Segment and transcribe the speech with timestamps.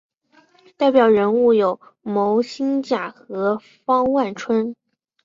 [0.77, 4.73] 代表人物有牟兴甲和方万春。